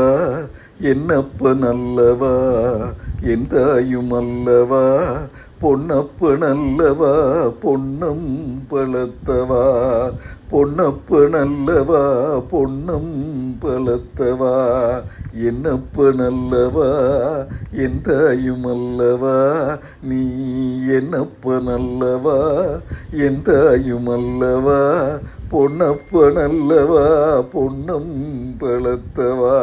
என்னப்ப 0.80 1.54
நல்லவா? 1.54 2.34
எந்தாயும் 3.20 4.12
அல்லவா? 4.12 5.16
பொன்னப்ப 5.58 6.36
நல்லவா? 6.36 7.12
பொன்னம் 7.60 8.56
பழத்தவா 8.68 9.62
பொன்னப்ப 10.48 11.28
நல்லவா? 11.28 12.02
பொன்னம் 12.50 13.12
பழத்தவா 13.60 14.52
என்னப்ப 15.32 16.12
நல்லவா? 16.12 16.88
எந்தாயும் 17.72 18.64
அல்லவா? 18.64 19.78
நீ 20.02 20.20
என்னப்ப 20.86 21.60
நல்லவா? 21.60 22.38
எந்தாயும் 23.10 24.08
அல்லவா? 24.08 25.18
பொன்னப்ப 25.48 26.32
நல்லவா? 26.32 27.06
பொன்னம் 27.42 28.12
பழத்தவா 28.58 29.56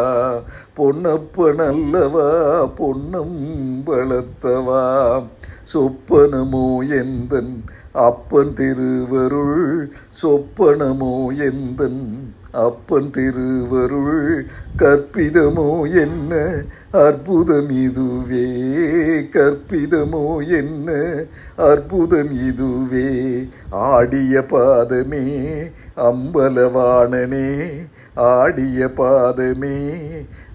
பொன்ன 0.73 1.04
பொன்னப்பனல்லவா 1.05 2.27
பொன்னம் 2.77 3.37
வளர்த்தவா. 3.85 4.81
சொப்பனமோ 5.73 6.89
எந்தன் 6.89 7.63
அப்பன் 7.91 8.53
திருவருள் 8.53 9.91
சொப்பனமோ 10.21 11.13
எந்தன் 11.37 12.33
அப்பன் 12.55 13.09
திருவருள் 13.09 14.45
கற்பிதமோ 14.77 15.93
என்ன? 15.93 16.63
அற்புதம் 16.91 17.69
இதுவே. 17.69 18.45
கற்பிதமோ 19.19 20.47
என்ன? 20.47 21.13
அற்புதம் 21.55 22.31
இதுவே. 22.31 23.47
ஆடிய 23.69 24.39
பாதமே 24.39 25.51
அம்பலவாணனே. 25.97 27.71
ஆடிய 28.15 28.91
பாதமே 28.97 29.91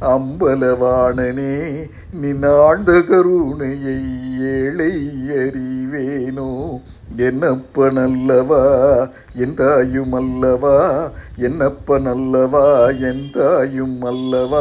அம்பலவாணனே. 0.00 1.88
நின்னாழ்ந்த 2.20 3.02
கருணையை 3.02 4.00
ஏழை 4.40 5.06
அறிவேனோ? 5.28 6.80
என்னப்ப 7.16 7.90
நல்லவா 7.92 8.88
என் 9.34 9.54
தாயுமல்லவா 9.54 11.10
என்னப்ப 11.36 11.89
என்னப்ப 11.90 12.06
நல்லவா 12.06 12.62
என் 13.02 13.22
தாயும் 13.30 14.02
அல்லவா? 14.02 14.60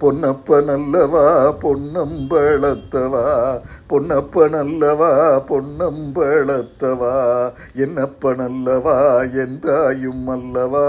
பொன்னப்ப 0.00 0.58
நல்லவா 0.66 1.22
பொன்னம்பளத்தவா 1.62 3.22
பொன்னப்ப 3.90 4.46
நல்லவா 4.54 5.10
பொன்னம்பளத்தவா 5.50 7.12
என்னப்ப 7.84 8.32
நல்லவா 8.40 8.96
என் 9.42 9.58
தாயும் 9.60 10.26
அல்லவா? 10.28 10.82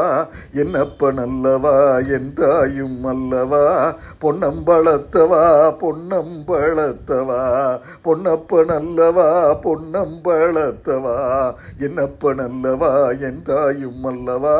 என்னப்ப 0.56 1.11
நல்லவா 1.19 1.75
என் 2.09 2.31
தாயும் 2.34 3.06
அல்லவா? 3.06 3.64
பொன்னம்பளத்தவா 4.22 5.44
பொன்னம்பளத்தவா 5.81 7.39
பொன்னப்ப 8.03 8.66
நல்லவா 8.72 9.30
பொன்னம்பளத்தவா 9.66 11.16
என்னப்ப 11.80 12.34
நல்லவா 12.41 12.91
என் 13.22 13.41
தாயும் 13.44 14.03
அல்லவா? 14.06 14.58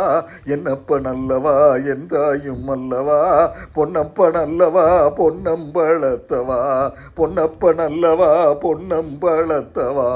என்னப்ப 0.48 1.00
நல்லவா 1.08 1.56
என் 1.86 2.06
தாயும் 2.06 2.68
அல்லவா? 2.68 3.20
பொன்னப்ப 3.76 4.32
அல்லவா 4.38 4.86
பொன்னம்பளத்தவா 5.18 6.60
பொன்னப்பன் 7.16 7.80
அல்லவா 7.80 8.32
பொன்னம்பளத்தவா 8.62 10.10